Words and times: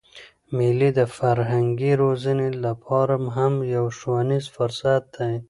مېلې 0.55 0.89
د 0.99 1.01
فرهنګي 1.17 1.93
روزني 2.01 2.49
له 2.63 2.71
پاره 2.83 3.17
هم 3.37 3.53
یو 3.75 3.85
ښوونیز 3.97 4.45
فرصت 4.55 5.01
دئ. 5.15 5.35